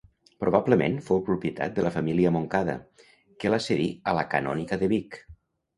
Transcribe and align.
Probablement 0.43 0.95
fou 1.09 1.21
propietat 1.27 1.77
de 1.77 1.85
la 1.89 1.93
família 1.97 2.33
Montcada, 2.39 2.77
que 3.45 3.53
la 3.55 3.61
cedí 3.69 3.87
a 4.13 4.19
la 4.21 4.27
canònica 4.37 4.83
de 4.85 4.93
Vic. 4.97 5.25